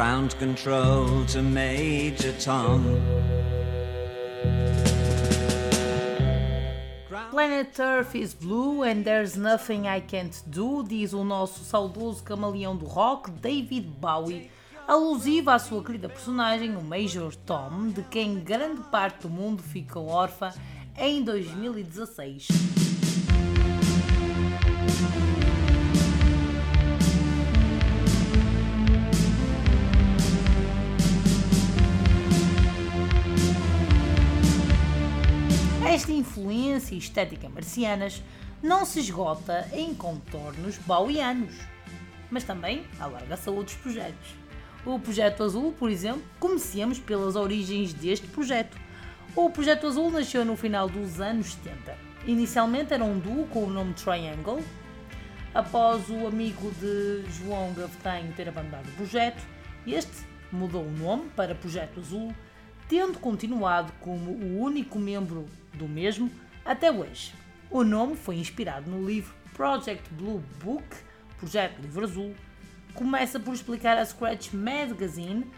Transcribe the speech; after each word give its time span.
Ground 0.00 0.34
control 0.38 1.26
to 1.26 1.42
Major 1.42 2.32
Tom. 2.42 2.82
Planet 7.30 7.78
Earth 7.78 8.14
is 8.14 8.32
blue 8.32 8.82
and 8.82 9.04
there's 9.04 9.36
nothing 9.36 9.86
I 9.86 10.00
can't 10.00 10.42
do, 10.46 10.82
diz 10.82 11.12
o 11.12 11.22
nosso 11.22 11.62
saudoso 11.64 12.22
camaleão 12.22 12.74
do 12.74 12.86
rock, 12.86 13.30
David 13.30 13.88
Bowie, 14.00 14.50
alusiva 14.88 15.52
à 15.52 15.58
sua 15.58 15.84
querida 15.84 16.08
personagem, 16.08 16.74
o 16.76 16.82
Major 16.82 17.36
Tom, 17.36 17.88
de 17.88 18.02
quem 18.04 18.40
grande 18.40 18.80
parte 18.84 19.20
do 19.20 19.28
mundo 19.28 19.62
ficou 19.62 20.08
órfã 20.08 20.50
em 20.96 21.22
2016. 21.22 22.48
Esta 35.90 36.12
influência 36.12 36.94
estética 36.94 37.48
marcianas 37.48 38.22
não 38.62 38.84
se 38.84 39.00
esgota 39.00 39.68
em 39.72 39.92
contornos 39.92 40.78
bauianos, 40.78 41.52
mas 42.30 42.44
também 42.44 42.84
alarga-se 43.00 43.48
a 43.48 43.52
outros 43.52 43.76
projetos. 43.76 44.36
O 44.86 45.00
Projeto 45.00 45.42
Azul, 45.42 45.72
por 45.72 45.90
exemplo, 45.90 46.22
comecemos 46.38 47.00
pelas 47.00 47.34
origens 47.34 47.92
deste 47.92 48.28
projeto. 48.28 48.78
O 49.34 49.50
Projeto 49.50 49.88
Azul 49.88 50.12
nasceu 50.12 50.44
no 50.44 50.56
final 50.56 50.88
dos 50.88 51.20
anos 51.20 51.54
70. 51.54 51.98
Inicialmente 52.24 52.94
era 52.94 53.04
um 53.04 53.18
duo 53.18 53.48
com 53.48 53.64
o 53.64 53.70
nome 53.70 53.92
Triangle. 53.94 54.62
Após 55.52 56.08
o 56.08 56.24
amigo 56.24 56.70
de 56.78 57.24
João 57.32 57.74
Gavetanho 57.74 58.32
ter 58.34 58.48
abandonado 58.48 58.86
o 58.90 58.92
projeto, 58.92 59.42
este 59.84 60.24
mudou 60.52 60.84
o 60.84 60.92
nome 60.92 61.30
para 61.30 61.52
Projeto 61.52 61.98
Azul, 61.98 62.32
tendo 62.90 63.20
continuado 63.20 63.92
como 64.00 64.32
o 64.32 64.58
único 64.60 64.98
membro 64.98 65.46
do 65.74 65.86
mesmo 65.86 66.28
até 66.64 66.90
hoje. 66.90 67.32
O 67.70 67.84
nome 67.84 68.16
foi 68.16 68.34
inspirado 68.34 68.90
no 68.90 69.06
livro 69.06 69.32
Project 69.54 70.12
Blue 70.14 70.42
Book, 70.60 70.84
Projeto 71.38 71.80
Livro 71.80 72.02
Azul, 72.02 72.34
começa 72.92 73.38
por 73.38 73.54
explicar 73.54 73.96
a 73.96 74.04
Scratch 74.04 74.52
Magazine 74.52 75.48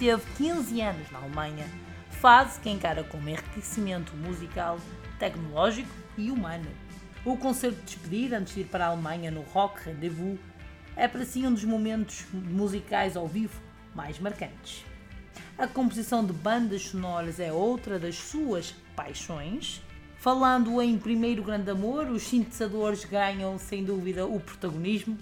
Esteve 0.00 0.22
15 0.38 0.80
anos 0.80 1.10
na 1.10 1.18
Alemanha, 1.18 1.66
fase 2.08 2.58
que 2.58 2.70
encara 2.70 3.04
como 3.04 3.28
enriquecimento 3.28 4.16
musical, 4.16 4.78
tecnológico 5.18 5.90
e 6.16 6.30
humano. 6.30 6.64
O 7.22 7.36
concerto 7.36 7.76
de 7.80 7.82
despedida 7.82 8.38
antes 8.38 8.54
de 8.54 8.62
ir 8.62 8.64
para 8.64 8.86
a 8.86 8.88
Alemanha 8.88 9.30
no 9.30 9.42
Rock 9.42 9.84
Rendezvous 9.84 10.38
é 10.96 11.06
para 11.06 11.22
si 11.26 11.46
um 11.46 11.52
dos 11.52 11.64
momentos 11.64 12.24
musicais 12.32 13.14
ao 13.14 13.28
vivo 13.28 13.60
mais 13.94 14.18
marcantes. 14.18 14.86
A 15.58 15.66
composição 15.66 16.24
de 16.24 16.32
bandas 16.32 16.80
sonoras 16.80 17.38
é 17.38 17.52
outra 17.52 17.98
das 17.98 18.16
suas 18.16 18.74
paixões. 18.96 19.82
Falando 20.16 20.80
em 20.80 20.96
primeiro 20.96 21.42
grande 21.42 21.70
amor, 21.70 22.06
os 22.06 22.22
sintetizadores 22.22 23.04
ganham 23.04 23.58
sem 23.58 23.84
dúvida 23.84 24.24
o 24.24 24.40
protagonismo. 24.40 25.18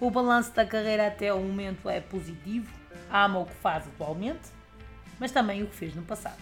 O 0.00 0.10
balanço 0.10 0.52
da 0.52 0.66
carreira 0.66 1.06
até 1.06 1.32
o 1.32 1.38
momento 1.38 1.88
é 1.88 2.00
positivo, 2.00 2.77
ama 3.10 3.40
o 3.40 3.46
que 3.46 3.54
faz 3.54 3.86
atualmente, 3.86 4.48
mas 5.18 5.32
também 5.32 5.62
o 5.62 5.66
que 5.66 5.76
fez 5.76 5.94
no 5.94 6.02
passado. 6.02 6.38